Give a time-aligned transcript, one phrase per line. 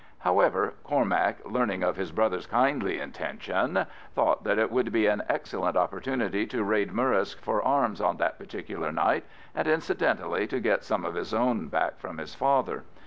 [0.21, 3.85] However, Cormac learning of his brother's kindly intention,
[4.15, 8.39] thought that it would be an excellent opportunity to raid Murrisk for arms on that
[8.39, 12.83] particular night, and incidentally to get some of his own back from his father.